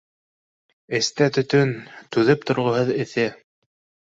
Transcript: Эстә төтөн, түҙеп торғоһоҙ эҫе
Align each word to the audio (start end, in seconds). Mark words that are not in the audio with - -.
Эстә 0.99 1.27
төтөн, 1.35 1.75
түҙеп 2.17 2.49
торғоһоҙ 2.51 2.93
эҫе 3.07 3.29